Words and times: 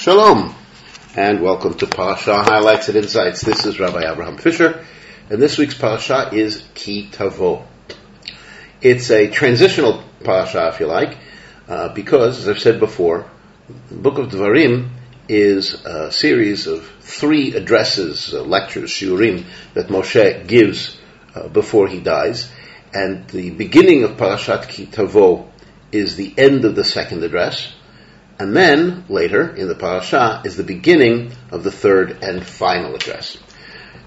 Shalom, 0.00 0.54
and 1.14 1.42
welcome 1.42 1.74
to 1.74 1.86
Parasha 1.86 2.42
Highlights 2.42 2.88
and 2.88 2.96
Insights. 2.96 3.42
This 3.42 3.66
is 3.66 3.78
Rabbi 3.78 4.10
Abraham 4.10 4.38
Fischer, 4.38 4.82
and 5.28 5.42
this 5.42 5.58
week's 5.58 5.74
Parasha 5.74 6.30
is 6.32 6.64
Ki 6.72 7.10
Tavo. 7.12 7.66
It's 8.80 9.10
a 9.10 9.28
transitional 9.28 10.02
Parasha, 10.24 10.68
if 10.68 10.80
you 10.80 10.86
like, 10.86 11.18
uh, 11.68 11.92
because, 11.92 12.38
as 12.38 12.48
I've 12.48 12.60
said 12.60 12.80
before, 12.80 13.30
the 13.90 13.96
Book 13.96 14.16
of 14.16 14.30
Devarim 14.30 14.88
is 15.28 15.74
a 15.84 16.10
series 16.10 16.66
of 16.66 16.90
three 17.00 17.54
addresses, 17.54 18.32
uh, 18.32 18.40
lectures, 18.40 18.90
shiurim, 18.90 19.44
that 19.74 19.88
Moshe 19.88 20.46
gives 20.46 20.98
uh, 21.34 21.48
before 21.48 21.88
he 21.88 22.00
dies, 22.00 22.50
and 22.94 23.28
the 23.28 23.50
beginning 23.50 24.04
of 24.04 24.12
Parashat 24.12 24.66
Ki 24.66 24.86
Tavo 24.86 25.50
is 25.92 26.16
the 26.16 26.32
end 26.38 26.64
of 26.64 26.74
the 26.74 26.84
second 26.84 27.22
address, 27.22 27.70
and 28.40 28.56
then, 28.56 29.04
later 29.10 29.54
in 29.54 29.68
the 29.68 29.74
parasha, 29.74 30.40
is 30.46 30.56
the 30.56 30.64
beginning 30.64 31.32
of 31.50 31.62
the 31.62 31.70
third 31.70 32.22
and 32.22 32.42
final 32.42 32.94
address. 32.94 33.36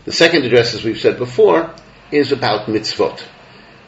The 0.05 0.11
second 0.11 0.43
address, 0.43 0.73
as 0.73 0.83
we've 0.83 0.99
said 0.99 1.19
before, 1.19 1.71
is 2.11 2.31
about 2.31 2.65
mitzvot. 2.65 3.21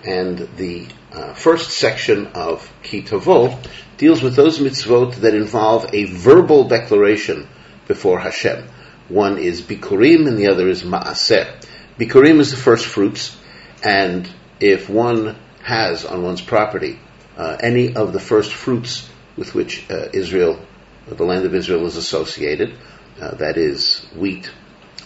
And 0.04 0.38
the 0.56 0.86
uh, 1.12 1.34
first 1.34 1.72
section 1.72 2.28
of 2.28 2.72
Kitavo 2.84 3.58
deals 3.98 4.22
with 4.22 4.36
those 4.36 4.60
mitzvot 4.60 5.16
that 5.16 5.34
involve 5.34 5.90
a 5.94 6.06
verbal 6.06 6.68
declaration 6.68 7.48
before 7.88 8.20
Hashem. 8.20 8.68
One 9.10 9.40
is 9.40 9.64
Bikurim 9.64 10.28
and 10.28 10.38
the 10.38 10.50
other 10.50 10.70
is 10.70 10.84
Ma'aser. 10.84 11.60
Bikurim 11.98 12.40
is 12.40 12.52
the 12.52 12.58
first 12.58 12.86
fruits, 12.86 13.36
and 13.84 14.30
if 14.60 14.90
one 14.92 15.38
has 15.64 16.06
on 16.06 16.22
one's 16.22 16.42
property 16.42 17.00
uh, 17.36 17.58
any 17.60 17.96
of 17.96 18.14
the 18.14 18.20
first 18.20 18.54
fruits 18.54 19.10
with 19.38 19.54
which 19.54 19.90
uh, 19.90 20.10
Israel, 20.14 20.60
the 21.08 21.24
land 21.24 21.46
of 21.46 21.54
Israel, 21.54 21.86
is 21.86 21.98
associated. 21.98 22.78
Uh, 23.20 23.36
that 23.36 23.58
is 23.58 24.06
wheat, 24.16 24.52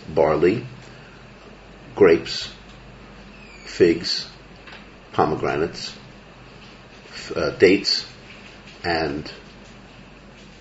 barley, 0.07 0.65
grapes, 1.95 2.51
figs, 3.65 4.27
pomegranates, 5.13 5.95
uh, 7.35 7.51
dates, 7.51 8.05
and 8.83 9.31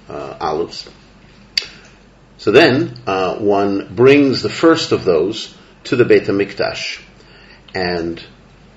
uh, 0.08 0.36
olives. 0.40 0.88
So 2.38 2.52
then 2.52 2.94
uh, 3.06 3.36
one 3.36 3.94
brings 3.94 4.42
the 4.42 4.48
first 4.48 4.92
of 4.92 5.04
those 5.04 5.54
to 5.84 5.96
the 5.96 6.04
Beit 6.04 6.24
HaMikdash, 6.24 7.00
and 7.74 8.22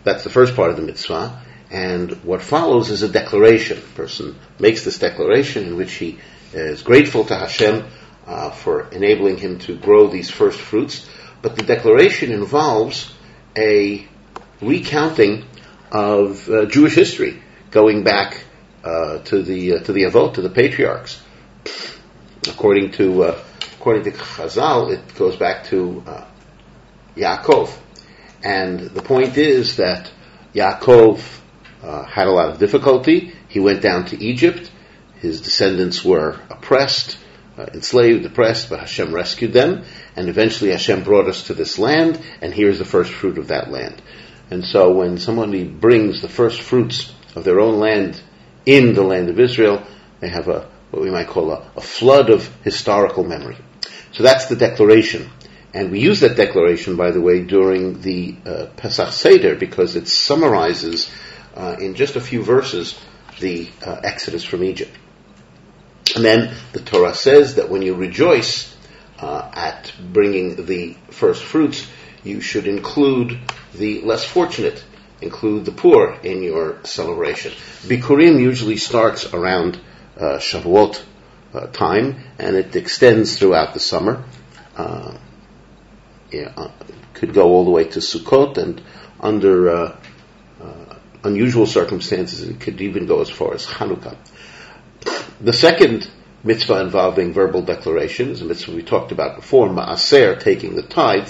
that's 0.03 0.23
the 0.23 0.29
first 0.29 0.55
part 0.55 0.71
of 0.71 0.77
the 0.77 0.83
mitzvah. 0.83 1.41
And 1.71 2.11
what 2.23 2.41
follows 2.41 2.89
is 2.89 3.01
a 3.01 3.07
declaration. 3.09 3.77
A 3.77 3.95
person 3.95 4.37
makes 4.59 4.83
this 4.83 4.99
declaration 4.99 5.65
in 5.65 5.77
which 5.77 5.93
he 5.93 6.19
is 6.53 6.83
grateful 6.83 7.23
to 7.25 7.35
Hashem 7.35 7.85
uh, 8.27 8.51
for 8.51 8.89
enabling 8.89 9.37
him 9.37 9.57
to 9.59 9.77
grow 9.77 10.07
these 10.07 10.29
first 10.29 10.59
fruits. 10.59 11.07
But 11.41 11.55
the 11.55 11.63
declaration 11.63 12.33
involves 12.33 13.11
a 13.57 14.05
recounting 14.61 15.45
of 15.91 16.49
uh, 16.49 16.65
Jewish 16.65 16.93
history, 16.93 17.41
going 17.71 18.03
back 18.03 18.43
uh, 18.83 19.19
to 19.19 19.41
the 19.41 19.75
uh, 19.75 19.79
to 19.83 19.93
the 19.93 20.03
Avot, 20.03 20.35
to 20.35 20.41
the 20.41 20.49
patriarchs. 20.49 21.21
According 22.47 22.91
to 22.91 23.23
uh, 23.23 23.43
according 23.77 24.03
to 24.03 24.11
Chazal, 24.11 24.91
it 24.91 25.15
goes 25.15 25.35
back 25.35 25.65
to 25.65 26.03
uh, 26.05 26.25
Yaakov, 27.15 27.75
and 28.43 28.79
the 28.79 29.01
point 29.01 29.37
is 29.37 29.77
that 29.77 30.11
Yaakov 30.53 31.40
uh, 31.83 32.03
had 32.03 32.27
a 32.27 32.31
lot 32.31 32.49
of 32.49 32.59
difficulty. 32.59 33.33
He 33.47 33.59
went 33.59 33.81
down 33.81 34.05
to 34.05 34.23
Egypt. 34.23 34.71
His 35.15 35.41
descendants 35.41 36.03
were 36.03 36.39
oppressed, 36.49 37.17
uh, 37.57 37.67
enslaved, 37.73 38.25
oppressed, 38.25 38.69
but 38.69 38.79
Hashem 38.79 39.13
rescued 39.13 39.53
them. 39.53 39.83
And 40.15 40.29
eventually 40.29 40.71
Hashem 40.71 41.03
brought 41.03 41.27
us 41.27 41.47
to 41.47 41.53
this 41.53 41.77
land, 41.77 42.19
and 42.41 42.53
here's 42.53 42.79
the 42.79 42.85
first 42.85 43.11
fruit 43.11 43.37
of 43.37 43.47
that 43.49 43.69
land. 43.71 44.01
And 44.49 44.65
so 44.65 44.91
when 44.93 45.17
somebody 45.17 45.63
brings 45.63 46.21
the 46.21 46.27
first 46.27 46.61
fruits 46.61 47.13
of 47.35 47.43
their 47.43 47.59
own 47.59 47.79
land 47.79 48.21
in 48.65 48.93
the 48.93 49.03
land 49.03 49.29
of 49.29 49.39
Israel, 49.39 49.83
they 50.19 50.29
have 50.29 50.47
a, 50.47 50.69
what 50.91 51.01
we 51.01 51.09
might 51.09 51.27
call 51.27 51.51
a, 51.51 51.71
a 51.75 51.81
flood 51.81 52.29
of 52.29 52.47
historical 52.63 53.23
memory. 53.23 53.57
So 54.11 54.23
that's 54.23 54.47
the 54.47 54.55
declaration. 54.55 55.29
And 55.73 55.89
we 55.89 56.01
use 56.01 56.19
that 56.19 56.35
declaration, 56.35 56.97
by 56.97 57.11
the 57.11 57.21
way, 57.21 57.43
during 57.43 58.01
the 58.01 58.35
uh, 58.45 58.65
Pesach 58.75 59.13
Seder 59.13 59.55
because 59.55 59.95
it 59.95 60.07
summarizes 60.07 61.09
uh, 61.55 61.75
in 61.79 61.95
just 61.95 62.15
a 62.15 62.21
few 62.21 62.43
verses 62.43 62.99
the 63.39 63.69
uh, 63.85 64.01
exodus 64.03 64.43
from 64.43 64.63
Egypt. 64.63 64.91
And 66.15 66.25
then 66.25 66.55
the 66.73 66.79
Torah 66.79 67.13
says 67.13 67.55
that 67.55 67.69
when 67.69 67.81
you 67.81 67.95
rejoice 67.95 68.75
uh, 69.19 69.49
at 69.53 69.93
bringing 70.11 70.65
the 70.65 70.95
first 71.09 71.43
fruits, 71.43 71.87
you 72.23 72.41
should 72.41 72.67
include 72.67 73.39
the 73.73 74.01
less 74.01 74.23
fortunate, 74.25 74.83
include 75.21 75.65
the 75.65 75.71
poor 75.71 76.17
in 76.23 76.43
your 76.43 76.83
celebration. 76.83 77.53
Bikurim 77.83 78.39
usually 78.39 78.77
starts 78.77 79.33
around 79.33 79.79
uh, 80.17 80.37
Shavuot 80.37 81.01
uh, 81.53 81.67
time, 81.67 82.23
and 82.37 82.55
it 82.55 82.75
extends 82.75 83.37
throughout 83.37 83.73
the 83.73 83.79
summer. 83.79 84.23
Uh, 84.75 85.17
yeah, 86.31 86.71
could 87.13 87.33
go 87.33 87.49
all 87.49 87.65
the 87.65 87.71
way 87.71 87.85
to 87.85 87.99
Sukkot, 87.99 88.57
and 88.57 88.81
under 89.19 89.97
unusual 91.23 91.65
circumstances, 91.65 92.47
it 92.47 92.59
could 92.59 92.81
even 92.81 93.05
go 93.05 93.21
as 93.21 93.29
far 93.29 93.53
as 93.53 93.65
Hanukkah. 93.65 94.15
The 95.39 95.53
second 95.53 96.09
mitzvah 96.43 96.81
involving 96.81 97.33
verbal 97.33 97.61
declaration 97.61 98.29
is 98.29 98.41
a 98.41 98.45
mitzvah 98.45 98.75
we 98.75 98.83
talked 98.83 99.11
about 99.11 99.35
before, 99.35 99.69
Ma'aser, 99.69 100.39
taking 100.39 100.75
the 100.75 100.83
tithe. 100.83 101.29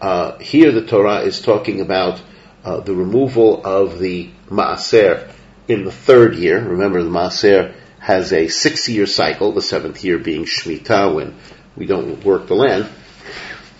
Uh, 0.00 0.38
here 0.38 0.72
the 0.72 0.86
Torah 0.86 1.20
is 1.20 1.40
talking 1.40 1.80
about 1.80 2.22
uh, 2.64 2.80
the 2.80 2.94
removal 2.94 3.64
of 3.64 3.98
the 3.98 4.30
Ma'aser 4.48 5.30
in 5.68 5.84
the 5.84 5.92
third 5.92 6.36
year. 6.36 6.62
Remember, 6.62 7.02
the 7.02 7.10
Ma'aser 7.10 7.74
has 7.98 8.32
a 8.32 8.48
six-year 8.48 9.06
cycle, 9.06 9.52
the 9.52 9.62
seventh 9.62 10.04
year 10.04 10.18
being 10.18 10.44
Shemitah, 10.44 11.14
when 11.14 11.36
we 11.76 11.86
don't 11.86 12.24
work 12.24 12.46
the 12.46 12.54
land, 12.54 12.88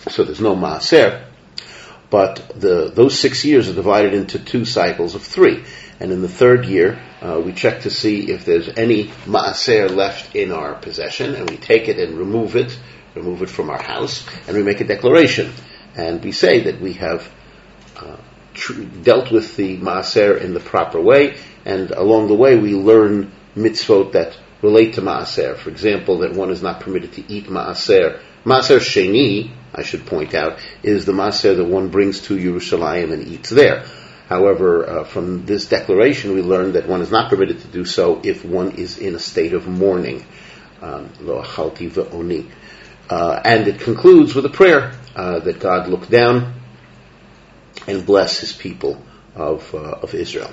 so 0.09 0.25
there's 0.25 0.41
no 0.41 0.55
Ma'aser 0.55 1.26
but 2.17 2.59
the, 2.59 2.89
those 2.89 3.19
six 3.19 3.45
years 3.45 3.69
are 3.69 3.75
divided 3.75 4.15
into 4.15 4.39
two 4.39 4.65
cycles 4.65 5.15
of 5.15 5.23
three. 5.23 5.63
And 6.01 6.11
in 6.11 6.23
the 6.23 6.31
third 6.31 6.65
year, 6.65 6.99
uh, 7.21 7.43
we 7.45 7.53
check 7.53 7.83
to 7.83 7.91
see 7.91 8.31
if 8.31 8.47
there's 8.47 8.71
any 8.71 9.09
maaser 9.27 9.95
left 9.95 10.35
in 10.35 10.51
our 10.51 10.77
possession, 10.77 11.35
and 11.35 11.51
we 11.51 11.59
take 11.59 11.89
it 11.89 11.99
and 11.99 12.17
remove 12.17 12.57
it, 12.57 12.75
remove 13.15 13.43
it 13.43 13.51
from 13.51 13.69
our 13.69 13.83
house, 13.83 14.27
and 14.49 14.57
we 14.57 14.63
make 14.63 14.81
a 14.81 14.85
declaration. 14.85 15.53
And 15.95 16.25
we 16.25 16.33
say 16.33 16.61
that 16.61 16.81
we 16.81 16.95
have 16.95 17.31
uh, 17.97 18.17
tr- 18.55 18.85
dealt 19.03 19.31
with 19.31 19.55
the 19.57 19.77
maaser 19.77 20.41
in 20.41 20.55
the 20.55 20.61
proper 20.61 20.99
way, 20.99 21.37
and 21.67 21.91
along 21.91 22.29
the 22.29 22.35
way 22.35 22.57
we 22.57 22.75
learn 22.75 23.31
mitzvot 23.55 24.13
that 24.13 24.39
relate 24.67 24.95
to 24.95 25.03
maaser. 25.03 25.57
For 25.57 25.71
example, 25.71 26.19
that 26.19 26.33
one 26.33 26.51
is 26.51 26.63
not 26.63 26.81
permitted 26.81 27.13
to 27.15 27.33
eat 27.33 27.47
maaser. 27.47 28.21
Maaser 28.45 28.81
sheni, 28.81 29.51
I 29.75 29.83
should 29.83 30.07
point 30.07 30.35
out, 30.35 30.59
is 30.83 31.05
the 31.05 31.13
maaser 31.13 31.57
that 31.57 31.65
one 31.65 31.89
brings 31.89 32.21
to 32.27 32.37
Yerushalayim 32.37 33.13
and 33.13 33.27
eats 33.29 33.51
there. 33.51 33.85
However, 34.29 34.89
uh, 34.89 35.05
from 35.05 35.47
this 35.47 35.67
declaration, 35.67 36.35
we 36.35 36.43
learn 36.43 36.73
that 36.73 36.89
one 36.89 37.01
is 37.01 37.13
not 37.13 37.31
permitted 37.31 37.61
to 37.61 37.69
do 37.69 37.85
so 37.85 38.21
if 38.25 38.45
one 38.45 38.73
is 38.73 38.99
in 38.99 39.15
a 39.15 39.21
state 39.21 39.55
of 39.55 39.69
mourning. 39.69 40.25
Um. 40.83 41.11
Uh, 43.09 43.41
and 43.45 43.69
it 43.69 43.81
concludes 43.81 44.35
with 44.35 44.45
a 44.45 44.55
prayer 44.61 44.93
uh, 45.15 45.39
that 45.39 45.61
God 45.61 45.89
look 45.89 46.09
down 46.09 46.55
and 47.87 48.05
bless 48.05 48.41
His 48.41 48.53
people 48.53 49.01
of 49.35 49.73
uh, 49.75 49.79
of 50.03 50.13
Israel. 50.15 50.53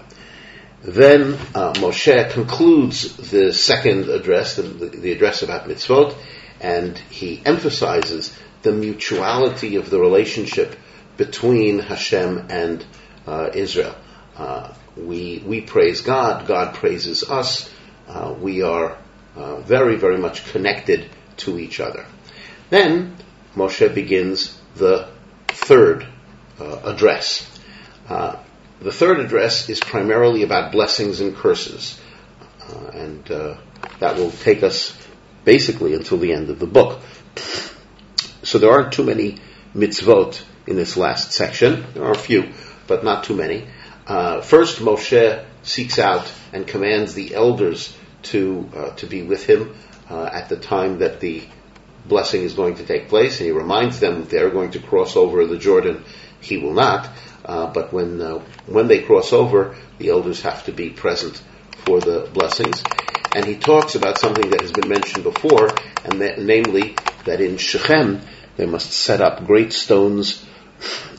Then 0.83 1.35
uh, 1.55 1.73
Moshe 1.73 2.31
concludes 2.31 3.15
the 3.31 3.53
second 3.53 4.09
address, 4.09 4.57
the, 4.57 4.63
the 4.63 5.13
address 5.13 5.41
about 5.41 5.67
mitzvot, 5.67 6.13
and 6.59 6.97
he 6.97 7.41
emphasizes 7.45 8.37
the 8.63 8.73
mutuality 8.73 9.77
of 9.77 9.89
the 9.89 9.99
relationship 9.99 10.75
between 11.15 11.79
Hashem 11.79 12.47
and 12.49 12.85
uh, 13.25 13.51
Israel. 13.53 13.95
Uh, 14.35 14.73
we 14.97 15.41
we 15.45 15.61
praise 15.61 16.01
God, 16.01 16.47
God 16.47 16.75
praises 16.75 17.23
us. 17.29 17.69
Uh, 18.07 18.35
we 18.37 18.61
are 18.61 18.97
uh, 19.35 19.61
very 19.61 19.95
very 19.95 20.17
much 20.17 20.45
connected 20.51 21.09
to 21.37 21.59
each 21.59 21.79
other. 21.79 22.05
Then 22.69 23.15
Moshe 23.55 23.93
begins 23.93 24.59
the 24.75 25.09
third 25.47 26.07
uh, 26.59 26.81
address. 26.83 27.49
Uh, 28.83 28.85
the 28.85 28.91
third 28.91 29.19
address 29.19 29.69
is 29.69 29.79
primarily 29.79 30.43
about 30.43 30.71
blessings 30.71 31.21
and 31.21 31.35
curses, 31.35 31.99
and 32.93 33.23
that 33.25 34.17
will 34.17 34.31
take 34.31 34.63
us 34.63 34.97
basically 35.45 35.93
until 35.93 36.17
the 36.17 36.33
end 36.33 36.49
of 36.49 36.59
the 36.59 36.67
book. 36.67 37.01
So 38.43 38.57
there 38.59 38.71
aren't 38.71 38.93
too 38.93 39.03
many 39.03 39.37
mitzvot 39.75 40.43
in 40.67 40.75
this 40.75 40.97
last 40.97 41.31
section. 41.31 41.85
There 41.93 42.03
are 42.03 42.11
a 42.11 42.17
few, 42.17 42.51
but 42.87 43.03
not 43.03 43.23
too 43.23 43.35
many. 43.35 43.67
Uh, 44.05 44.41
first, 44.41 44.79
Moshe 44.79 45.45
seeks 45.63 45.97
out 45.97 46.31
and 46.51 46.67
commands 46.67 47.13
the 47.13 47.35
elders 47.35 47.95
to 48.23 48.69
uh, 48.75 48.89
to 48.95 49.05
be 49.05 49.23
with 49.23 49.45
him 49.45 49.75
uh, 50.09 50.25
at 50.25 50.49
the 50.49 50.57
time 50.57 50.99
that 50.99 51.19
the 51.19 51.43
blessing 52.05 52.43
is 52.43 52.53
going 52.53 52.75
to 52.75 52.85
take 52.85 53.07
place, 53.07 53.39
and 53.39 53.47
he 53.47 53.53
reminds 53.53 53.99
them 53.99 54.25
they're 54.25 54.49
going 54.49 54.71
to 54.71 54.79
cross 54.79 55.15
over 55.15 55.45
the 55.45 55.57
Jordan. 55.57 56.03
He 56.43 56.57
will 56.57 56.73
not, 56.73 57.09
uh, 57.45 57.67
but 57.67 57.93
when 57.93 58.21
uh, 58.21 58.39
when 58.67 58.87
they 58.87 59.01
cross 59.01 59.33
over, 59.33 59.75
the 59.97 60.09
elders 60.09 60.41
have 60.41 60.65
to 60.65 60.71
be 60.71 60.89
present 60.89 61.41
for 61.85 61.99
the 61.99 62.29
blessings. 62.33 62.83
And 63.35 63.45
he 63.45 63.55
talks 63.55 63.95
about 63.95 64.19
something 64.19 64.49
that 64.51 64.61
has 64.61 64.71
been 64.71 64.89
mentioned 64.89 65.23
before, 65.23 65.69
and 66.05 66.21
that, 66.21 66.39
namely 66.39 66.95
that 67.25 67.41
in 67.41 67.57
Shechem 67.57 68.21
they 68.57 68.65
must 68.65 68.91
set 68.91 69.21
up 69.21 69.47
great 69.47 69.73
stones, 69.73 70.45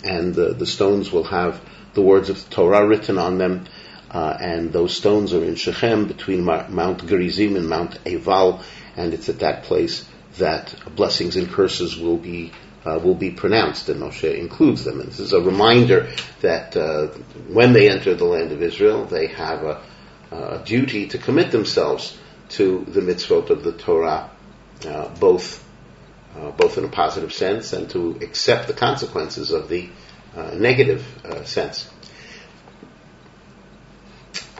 and 0.05 0.35
the, 0.35 0.55
the 0.55 0.67
stones 0.67 1.11
will 1.11 1.25
have 1.25 1.61
the 1.95 2.03
words 2.03 2.29
of 2.29 2.45
the 2.45 2.55
Torah 2.55 2.87
written 2.87 3.19
on 3.19 3.39
them. 3.39 3.67
Uh, 4.11 4.37
and 4.41 4.73
those 4.73 4.97
stones 4.97 5.33
are 5.33 5.43
in 5.43 5.57
Shechem 5.57 6.07
between 6.07 6.45
Mount 6.45 7.05
Gerizim 7.05 7.57
and 7.57 7.69
Mount 7.69 7.99
Eval, 8.07 8.63
and 8.97 9.13
it's 9.13 9.29
at 9.29 9.41
that 9.41 9.65
place 9.65 10.09
that 10.39 10.73
blessings 10.95 11.35
and 11.35 11.51
curses 11.51 11.99
will 11.99 12.17
be 12.17 12.53
uh, 12.85 13.01
will 13.03 13.15
be 13.15 13.31
pronounced, 13.31 13.89
and 13.89 14.01
Moshe 14.01 14.39
includes 14.39 14.85
them. 14.85 15.01
And 15.01 15.09
this 15.09 15.21
is 15.21 15.33
a 15.33 15.41
reminder 15.41 16.11
that 16.41 16.77
uh, 16.77 17.09
when 17.49 17.73
they 17.73 17.89
enter 17.89 18.15
the 18.15 18.25
land 18.25 18.53
of 18.53 18.63
Israel, 18.63 19.07
they 19.07 19.29
have 19.29 19.63
a, 19.63 19.83
a, 20.31 20.63
duty 20.65 21.09
to 21.09 21.19
commit 21.19 21.51
themselves 21.51 22.19
to 22.51 22.85
the 22.89 23.01
mitzvot 23.01 23.51
of 23.51 23.65
the 23.65 23.73
Torah, 23.73 24.31
uh, 24.87 25.09
both 25.19 25.63
uh, 26.37 26.51
both 26.51 26.77
in 26.79 26.85
a 26.85 26.89
positive 26.89 27.33
sense 27.33 27.73
and 27.73 27.89
to 27.91 28.19
accept 28.21 28.67
the 28.67 28.75
consequences 28.75 29.53
of 29.53 29.69
the 29.69 29.89
uh, 30.35 30.51
negative 30.55 31.07
uh, 31.25 31.45
sense. 31.45 31.89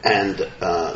And 0.01 0.37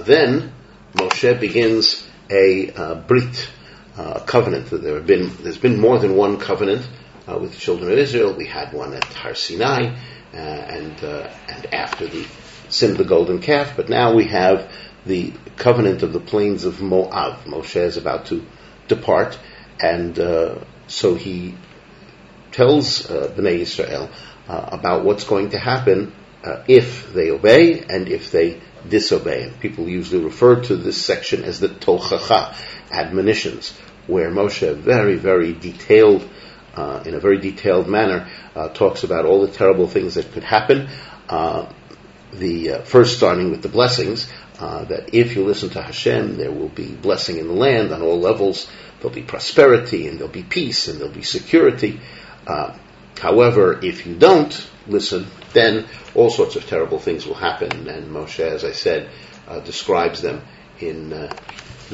then 0.06 0.54
Moshe 0.94 1.40
begins 1.40 2.08
a 2.30 2.96
brit, 3.08 3.50
a 3.98 4.22
covenant. 4.22 4.70
There 4.70 4.96
have 4.96 5.08
been 5.08 5.36
there's 5.44 5.58
been 5.58 5.80
more 5.82 6.00
than 6.00 6.16
one 6.16 6.38
covenant 6.38 6.88
uh, 7.30 7.38
with 7.38 7.54
the 7.54 7.60
children 7.60 7.92
of 7.92 7.98
Israel. 7.98 8.34
We 8.34 8.48
had 8.48 8.74
one 8.74 8.94
at 8.94 9.04
Har 9.04 9.36
Sinai, 9.36 9.96
uh, 10.34 10.38
and 10.38 11.04
uh, 11.04 11.30
and 11.48 11.74
after 11.74 12.08
the 12.08 12.26
sin 12.70 12.92
of 12.92 12.98
the 12.98 13.04
golden 13.04 13.40
calf. 13.40 13.74
But 13.76 13.90
now 13.90 14.14
we 14.16 14.26
have 14.26 14.72
the 15.06 15.34
covenant 15.58 16.04
of 16.04 16.14
the 16.14 16.20
plains 16.20 16.66
of 16.66 16.82
Moab. 16.82 17.46
Moshe 17.46 17.76
is 17.76 17.98
about 17.98 18.28
to 18.28 18.46
depart, 18.88 19.38
and 19.80 20.18
uh, 20.20 20.60
so 20.88 21.16
he 21.16 21.56
tells 22.52 23.10
uh, 23.10 23.34
Bnei 23.36 23.60
Israel 23.60 24.10
uh, 24.48 24.70
about 24.72 25.06
what's 25.06 25.24
going 25.24 25.52
to 25.52 25.60
happen 25.60 26.14
if 26.68 27.14
they 27.14 27.30
obey 27.32 27.82
and 27.82 28.08
if 28.08 28.32
they 28.32 28.62
disobey. 28.88 29.44
And 29.44 29.60
people 29.60 29.88
usually 29.88 30.24
refer 30.24 30.62
to 30.64 30.76
this 30.78 31.04
section 31.06 31.44
as 31.44 31.60
the 31.60 31.68
Tochacha, 31.68 32.56
admonitions, 32.90 33.78
where 34.08 34.32
Moshe 34.32 34.74
very, 34.76 35.18
very 35.18 35.54
detailed 35.54 36.28
uh, 36.80 37.04
in 37.06 37.14
a 37.14 37.20
very 37.20 37.40
detailed 37.40 37.90
manner, 37.90 38.30
uh, 38.56 38.70
talks 38.70 39.04
about 39.04 39.26
all 39.26 39.42
the 39.42 39.52
terrible 39.52 39.86
things 39.86 40.16
that 40.16 40.32
could 40.32 40.46
happen. 40.46 40.88
Uh, 41.28 41.70
the 42.32 42.72
uh, 42.72 42.82
first 42.84 43.18
starting 43.18 43.52
with 43.52 43.62
the 43.62 43.68
blessings, 43.68 44.32
uh, 44.60 44.86
that 44.86 45.14
if 45.14 45.36
you 45.36 45.44
listen 45.44 45.70
to 45.72 45.82
Hashem, 45.82 46.38
there 46.38 46.52
will 46.52 46.70
be 46.70 46.88
blessing 46.88 47.38
in 47.38 47.48
the 47.48 47.54
land 47.54 47.92
on 47.92 48.02
all 48.02 48.18
levels. 48.18 48.70
There'll 48.98 49.14
be 49.14 49.24
prosperity 49.24 50.08
and 50.08 50.20
there'll 50.20 50.32
be 50.32 50.44
peace 50.44 50.88
and 50.88 51.00
there'll 51.00 51.14
be 51.14 51.24
security. 51.24 52.00
However, 53.20 53.78
if 53.84 54.08
you 54.08 54.16
don't 54.16 54.70
listen, 54.88 55.28
then 55.52 55.86
all 56.16 56.30
sorts 56.30 56.56
of 56.56 56.66
terrible 56.66 57.00
things 57.00 57.26
will 57.26 57.36
happen. 57.36 57.90
And 57.90 58.12
Moshe, 58.12 58.40
as 58.40 58.64
I 58.64 58.72
said, 58.72 59.10
describes 59.66 60.22
them 60.22 60.42
in 60.80 61.30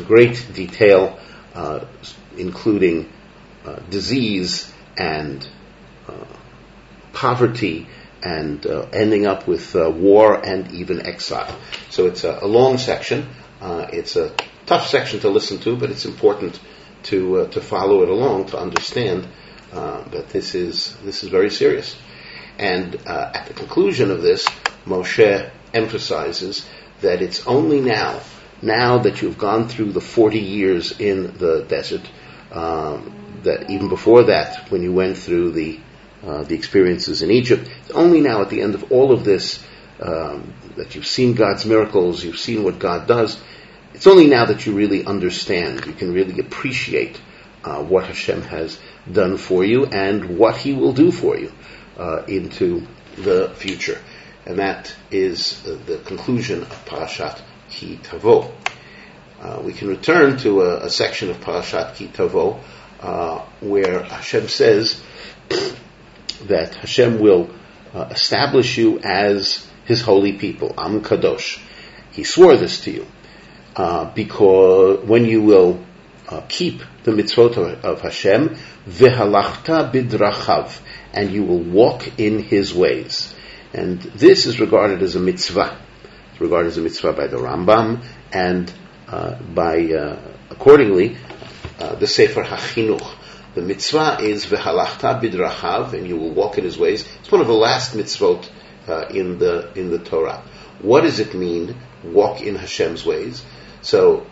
great 0.05 0.45
detail, 0.53 1.19
including 2.37 3.09
uh, 3.65 3.79
disease 3.89 4.71
and 4.97 5.47
uh, 6.07 6.25
poverty 7.13 7.87
and 8.23 8.65
uh, 8.65 8.87
ending 8.91 9.27
up 9.27 9.47
with 9.47 9.75
uh, 9.75 9.89
war 9.89 10.43
and 10.45 10.71
even 10.71 11.05
exile. 11.05 11.55
So 11.89 12.07
it's 12.07 12.23
a, 12.23 12.39
a 12.41 12.47
long 12.47 12.77
section. 12.77 13.27
Uh, 13.61 13.87
it's 13.91 14.15
a 14.15 14.33
tough 14.65 14.87
section 14.87 15.19
to 15.21 15.29
listen 15.29 15.59
to, 15.59 15.75
but 15.77 15.91
it's 15.91 16.05
important 16.05 16.59
to 17.03 17.47
to 17.49 17.61
follow 17.61 18.01
it 18.01 18.09
along 18.09 18.47
to 18.47 18.57
understand 18.57 19.27
that 19.71 20.29
this 20.29 20.55
is 20.55 20.95
this 21.03 21.23
is 21.23 21.29
very 21.29 21.51
serious. 21.51 21.95
And 22.57 22.95
at 23.05 23.45
the 23.47 23.53
conclusion 23.53 24.09
of 24.09 24.21
this, 24.21 24.47
Moshe 24.85 25.51
emphasizes 25.73 26.65
that 27.01 27.21
it's 27.21 27.45
only 27.45 27.81
now, 27.81 28.21
now 28.61 28.99
that 28.99 29.21
you've 29.21 29.37
gone 29.37 29.67
through 29.67 29.91
the 29.91 30.01
40 30.01 30.39
years 30.39 30.99
in 30.99 31.37
the 31.37 31.63
desert, 31.67 32.09
um, 32.51 33.13
that 33.43 33.69
even 33.69 33.89
before 33.89 34.23
that, 34.23 34.71
when 34.71 34.83
you 34.83 34.93
went 34.93 35.17
through 35.17 35.51
the 35.51 35.79
uh, 36.25 36.43
the 36.43 36.55
experiences 36.55 37.21
in 37.21 37.29
Egypt, 37.29 37.69
only 37.93 38.19
now 38.19 38.41
at 38.41 38.49
the 38.49 38.61
end 38.61 38.73
of 38.73 38.91
all 38.91 39.11
of 39.11 39.23
this 39.23 39.63
um, 39.99 40.53
that 40.75 40.95
you've 40.95 41.05
seen 41.05 41.35
God's 41.35 41.65
miracles, 41.65 42.23
you've 42.23 42.39
seen 42.39 42.63
what 42.63 42.79
God 42.79 43.07
does. 43.07 43.39
It's 43.93 44.07
only 44.07 44.27
now 44.27 44.45
that 44.45 44.65
you 44.65 44.73
really 44.73 45.05
understand, 45.05 45.85
you 45.85 45.93
can 45.93 46.13
really 46.13 46.39
appreciate 46.39 47.21
uh, 47.63 47.83
what 47.83 48.05
Hashem 48.05 48.41
has 48.43 48.79
done 49.11 49.37
for 49.37 49.63
you 49.63 49.85
and 49.85 50.37
what 50.37 50.57
He 50.57 50.73
will 50.73 50.93
do 50.93 51.11
for 51.11 51.37
you 51.37 51.51
uh, 51.97 52.23
into 52.27 52.87
the 53.17 53.53
future. 53.55 54.01
And 54.45 54.59
that 54.59 54.93
is 55.11 55.61
the 55.63 56.01
conclusion 56.05 56.61
of 56.61 56.85
Parashat 56.85 57.39
Ki 57.69 57.99
Tavo. 58.03 58.51
Uh, 59.39 59.61
we 59.63 59.73
can 59.73 59.87
return 59.87 60.37
to 60.37 60.61
a, 60.61 60.85
a 60.85 60.89
section 60.89 61.29
of 61.29 61.37
Parashat 61.37 61.95
Ki 61.95 62.07
Tavo 62.07 62.59
uh, 62.99 63.45
where 63.61 64.03
Hashem 64.03 64.47
says 64.47 65.01
that 66.45 66.75
Hashem 66.75 67.19
will 67.19 67.49
uh, 67.93 68.09
establish 68.11 68.77
you 68.77 68.99
as 68.99 69.65
His 69.85 70.01
holy 70.01 70.33
people, 70.33 70.73
Am 70.77 71.01
Kadosh. 71.01 71.59
He 72.11 72.23
swore 72.23 72.55
this 72.57 72.81
to 72.81 72.91
you 72.91 73.07
uh, 73.75 74.13
because 74.13 75.05
when 75.05 75.25
you 75.25 75.41
will 75.41 75.85
uh, 76.27 76.41
keep 76.47 76.81
the 77.03 77.11
mitzvot 77.11 77.57
of, 77.83 78.01
Hashem, 78.01 78.55
v'halachta 78.87 79.91
bidrachav, 79.91 80.79
and 81.13 81.31
you 81.31 81.43
will 81.43 81.59
walk 81.61 82.19
in 82.19 82.39
His 82.39 82.73
ways. 82.73 83.33
And 83.73 84.01
this 84.01 84.45
is 84.45 84.59
regarded 84.59 85.03
as 85.03 85.15
a 85.15 85.19
mitzvah. 85.19 85.77
It's 86.31 86.41
regarded 86.41 86.69
as 86.69 86.77
a 86.77 86.81
mitzvah 86.81 87.13
by 87.13 87.27
the 87.27 87.37
Rambam 87.37 88.03
and 88.31 88.71
uh, 89.07 89.35
by 89.41 89.91
uh, 89.91 90.19
accordingly 90.49 91.17
uh, 91.85 91.95
the 91.95 92.07
Sefer 92.07 92.43
HaChinuch. 92.43 93.15
The 93.53 93.61
mitzvah 93.61 94.17
is 94.21 94.45
v'halachta 94.47 95.21
bidrachav, 95.21 95.93
and 95.93 96.07
you 96.07 96.17
will 96.17 96.33
walk 96.33 96.57
in 96.57 96.63
his 96.63 96.77
ways. 96.77 97.07
It's 97.19 97.31
one 97.31 97.41
of 97.41 97.47
the 97.47 97.53
last 97.53 97.93
mitzvot 97.93 98.49
uh, 98.87 99.07
in 99.09 99.37
the 99.37 99.71
in 99.75 99.91
the 99.91 99.99
Torah. 99.99 100.43
What 100.81 101.01
does 101.01 101.19
it 101.19 101.33
mean? 101.35 101.75
Walk 102.03 102.41
in 102.41 102.55
Hashem's 102.55 103.05
ways. 103.05 103.45
So 103.81 104.25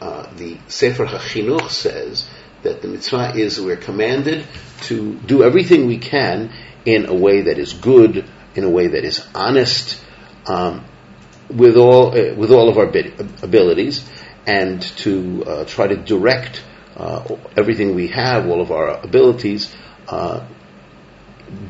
uh, 0.00 0.30
the 0.36 0.58
Sefer 0.68 1.06
HaChinuch 1.06 1.70
says 1.70 2.28
that 2.62 2.82
the 2.82 2.88
mitzvah 2.88 3.32
is 3.34 3.60
we're 3.60 3.76
commanded 3.76 4.46
to 4.82 5.14
do 5.14 5.42
everything 5.42 5.86
we 5.86 5.98
can 5.98 6.52
in 6.84 7.06
a 7.06 7.14
way 7.14 7.42
that 7.42 7.58
is 7.58 7.72
good, 7.72 8.28
in 8.54 8.64
a 8.64 8.70
way 8.70 8.88
that 8.88 9.04
is 9.04 9.26
honest, 9.34 10.00
um, 10.46 10.84
with 11.48 11.76
all 11.76 12.08
uh, 12.08 12.34
with 12.34 12.52
all 12.52 12.68
of 12.68 12.76
our 12.76 12.86
abilities, 13.42 14.08
and 14.46 14.82
to 14.82 15.44
uh, 15.44 15.64
try 15.64 15.86
to 15.86 15.96
direct 15.96 16.62
uh, 16.98 17.36
everything 17.56 17.94
we 17.94 18.08
have, 18.08 18.48
all 18.48 18.60
of 18.60 18.72
our 18.72 18.88
abilities, 18.88 19.72
uh, 20.08 20.44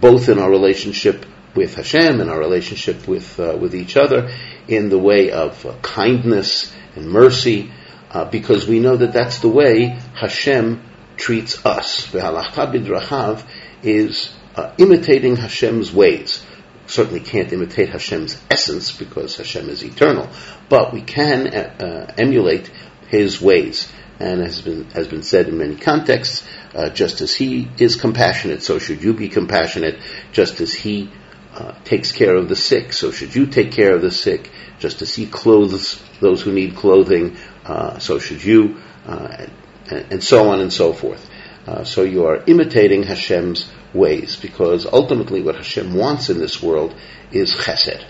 both 0.00 0.28
in 0.28 0.38
our 0.38 0.50
relationship 0.50 1.26
with 1.54 1.74
Hashem 1.74 2.20
and 2.20 2.30
our 2.30 2.38
relationship 2.38 3.06
with 3.06 3.38
uh, 3.38 3.56
with 3.60 3.74
each 3.74 3.96
other, 3.96 4.34
in 4.66 4.88
the 4.88 4.98
way 4.98 5.30
of 5.30 5.64
uh, 5.66 5.74
kindness 5.82 6.72
and 6.96 7.10
mercy, 7.10 7.70
uh, 8.10 8.24
because 8.24 8.66
we 8.66 8.80
know 8.80 8.96
that 8.96 9.12
that's 9.12 9.40
the 9.40 9.48
way 9.48 9.98
Hashem 10.14 10.82
treats 11.16 11.64
us. 11.66 12.14
Is 13.80 14.34
uh, 14.56 14.72
imitating 14.78 15.36
Hashem's 15.36 15.92
ways. 15.92 16.44
Certainly 16.86 17.20
can't 17.20 17.52
imitate 17.52 17.90
Hashem's 17.90 18.40
essence 18.50 18.90
because 18.90 19.36
Hashem 19.36 19.68
is 19.68 19.84
eternal, 19.84 20.28
but 20.68 20.92
we 20.92 21.02
can 21.02 21.46
emulate 22.16 22.68
His 23.08 23.40
ways 23.40 23.92
and 24.20 24.40
has 24.40 24.60
been 24.60 24.84
has 24.90 25.08
been 25.08 25.22
said 25.22 25.48
in 25.48 25.58
many 25.58 25.76
contexts. 25.76 26.46
Uh, 26.74 26.90
just 26.90 27.20
as 27.20 27.34
he 27.34 27.68
is 27.78 27.96
compassionate, 27.96 28.62
so 28.62 28.78
should 28.78 29.02
you 29.02 29.14
be 29.14 29.28
compassionate. 29.28 29.98
Just 30.32 30.60
as 30.60 30.72
he 30.72 31.10
uh, 31.54 31.72
takes 31.84 32.12
care 32.12 32.36
of 32.36 32.48
the 32.48 32.56
sick, 32.56 32.92
so 32.92 33.10
should 33.10 33.34
you 33.34 33.46
take 33.46 33.72
care 33.72 33.94
of 33.94 34.02
the 34.02 34.10
sick. 34.10 34.50
Just 34.78 35.02
as 35.02 35.14
he 35.14 35.26
clothes 35.26 36.00
those 36.20 36.42
who 36.42 36.52
need 36.52 36.76
clothing, 36.76 37.36
uh, 37.64 37.98
so 37.98 38.18
should 38.18 38.44
you, 38.44 38.80
uh, 39.06 39.46
and, 39.90 40.12
and, 40.12 40.24
so 40.24 40.50
on 40.50 40.60
and 40.60 40.72
so 40.72 40.92
forth. 40.92 41.28
Uh, 41.66 41.84
so 41.84 42.02
you 42.02 42.26
are 42.26 42.42
imitating 42.46 43.02
Hashem's 43.02 43.70
ways, 43.92 44.36
because 44.36 44.86
ultimately 44.86 45.42
what 45.42 45.56
Hashem 45.56 45.94
wants 45.94 46.30
in 46.30 46.38
this 46.38 46.62
world 46.62 46.94
is 47.32 47.52
chesed. 47.52 48.04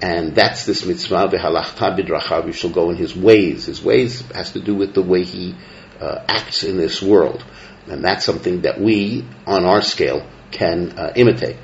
And 0.00 0.34
that's 0.34 0.64
this 0.64 0.86
mitzvah, 0.86 1.28
v'halachta 1.28 1.98
bidrachav, 1.98 2.46
you 2.46 2.52
shall 2.52 2.70
go 2.70 2.90
in 2.90 2.96
his 2.96 3.16
ways. 3.16 3.66
His 3.66 3.82
ways 3.82 4.20
has 4.32 4.52
to 4.52 4.60
do 4.60 4.74
with 4.74 4.94
the 4.94 5.02
way 5.02 5.24
he 5.24 5.56
uh, 6.00 6.24
acts 6.28 6.62
in 6.62 6.76
this 6.76 7.02
world. 7.02 7.44
And 7.88 8.04
that's 8.04 8.24
something 8.24 8.62
that 8.62 8.80
we, 8.80 9.24
on 9.46 9.64
our 9.64 9.82
scale, 9.82 10.24
can 10.50 10.98
uh, 10.98 11.12
imitate. 11.16 11.56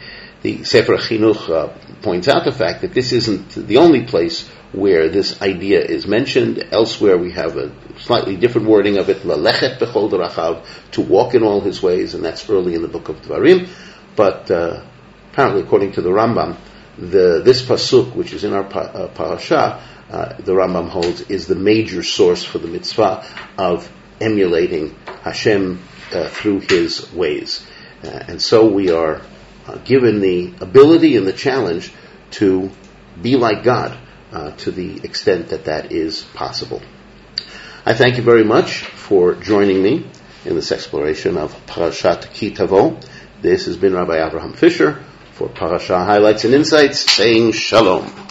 The 0.43 0.65
Sefer 0.65 0.97
Chinuch 0.97 1.49
uh, 1.49 1.69
points 2.03 2.29
out 2.29 2.45
the 2.45 2.53
fact 2.53 2.83
that 2.83 2.93
this 2.93 3.13
isn't 3.13 3.51
the 3.51 3.77
only 3.77 4.05
place 4.05 4.49
where 4.73 5.09
this 5.09 5.41
idea 5.41 5.81
is 5.81 6.07
mentioned. 6.07 6.69
Elsewhere, 6.73 7.17
we 7.17 7.31
have 7.33 7.57
a 7.57 7.73
slightly 8.01 8.37
different 8.37 8.67
wording 8.67 8.99
of 8.99 9.09
it, 9.09 9.19
lalechet 9.19 9.79
bechol 9.79 10.11
derachav, 10.11 10.67
to 10.91 11.01
walk 11.01 11.35
in 11.35 11.43
all 11.43 11.61
his 11.61 11.81
ways, 11.83 12.15
and 12.15 12.25
that's 12.25 12.51
early 12.51 12.75
in 12.75 12.83
the 12.83 12.89
book 12.89 13.09
of 13.09 13.23
Dvarim. 13.23 13.69
But 14.17 14.51
uh, 14.51 14.85
apparently, 15.33 15.63
according 15.63 15.93
to 15.93 16.03
the 16.03 16.11
Rambam, 16.11 16.57
the, 16.99 17.43
this 17.45 17.63
pasuk, 17.63 18.15
which 18.15 18.33
is 18.33 18.45
in 18.45 18.53
our 18.53 18.65
uh, 18.65 19.09
parasha, 19.09 19.83
uh, 20.11 20.35
the 20.39 20.53
Rambam 20.53 20.89
holds, 20.89 21.23
is 21.23 21.47
the 21.47 21.55
major 21.55 22.03
source 22.03 22.45
for 22.45 22.59
the 22.59 22.69
mitzvah 22.69 23.27
of 23.59 23.91
emulating 24.21 24.95
Hashem 25.23 25.83
uh, 26.13 26.29
through 26.29 26.61
His 26.61 27.13
ways. 27.13 27.67
And 28.03 28.41
so 28.41 28.71
we 28.71 28.91
are 28.91 29.23
given 29.87 30.21
the 30.21 30.53
ability 30.61 31.17
and 31.17 31.27
the 31.27 31.33
challenge 31.33 31.91
to 32.33 32.71
be 33.21 33.37
like 33.37 33.65
God 33.65 33.99
to 34.59 34.71
the 34.71 35.03
extent 35.03 35.49
that 35.49 35.65
that 35.65 35.91
is 35.91 36.23
possible. 36.35 36.83
I 37.87 37.95
thank 37.95 38.19
you 38.19 38.23
very 38.23 38.45
much 38.45 38.83
for 38.83 39.35
joining 39.35 39.83
me 39.83 40.07
in 40.45 40.55
this 40.55 40.71
exploration 40.71 41.39
of 41.39 41.55
Parashat 41.67 42.31
Ki 42.35 42.51
Tavo. 42.51 43.03
This 43.41 43.65
has 43.65 43.79
been 43.79 43.95
Rabbi 43.95 44.23
Abraham 44.23 44.53
Fischer 44.53 45.03
for 45.35 45.49
Parasha 45.49 45.99
Highlights 45.99 46.45
and 46.45 46.55
Insights 46.55 47.13
saying 47.13 47.53
Shalom. 47.53 48.24